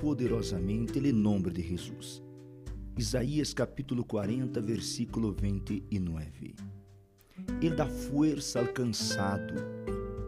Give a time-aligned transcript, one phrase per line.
[0.00, 2.22] poderosamente o nome de Jesus.
[2.96, 6.54] Isaías capítulo 40, versículo 29.
[7.60, 9.54] Ele dá força ao cansado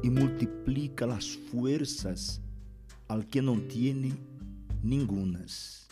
[0.03, 2.41] e multiplica as forças
[3.09, 4.13] al que não tiene
[4.83, 5.89] ningunas.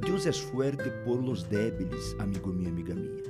[0.00, 3.22] Deus é forte por los débiles, amigo meu, amiga minha.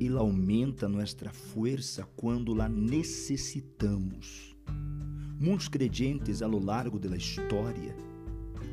[0.00, 4.56] Ele aumenta nossa força quando la necessitamos.
[5.40, 7.94] Muitos crentes a lo largo da história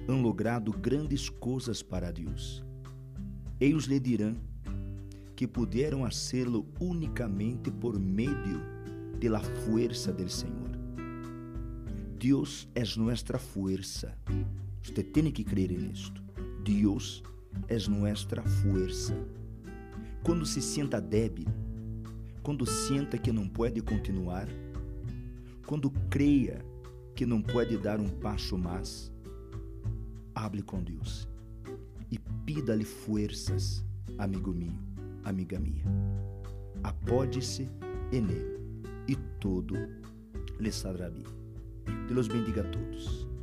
[0.08, 2.64] han logrado grandes coisas para Deus.
[3.60, 4.36] Eles lhe dirão
[5.36, 8.60] que puderam fazê-lo unicamente por meio
[9.30, 10.72] la fuerza del Senhor.
[12.18, 14.18] Deus é nossa força.
[14.82, 16.20] Você tem que crer nisto.
[16.64, 17.22] Deus
[17.68, 19.16] é nossa força.
[20.24, 21.46] Quando se sinta débil,
[22.42, 24.48] quando sinta que não pode continuar,
[25.66, 26.64] quando creia
[27.16, 29.12] que não pode dar um passo mais,
[30.34, 31.28] hable com Deus
[32.12, 33.84] e pida-lhe forças,
[34.18, 34.74] amigo meu,
[35.24, 35.86] amiga minha.
[36.84, 37.70] Apode-se
[38.12, 38.60] em ele
[39.08, 39.76] e todo
[40.60, 41.24] lhe será bem.
[42.08, 43.35] Deus bendiga a todos.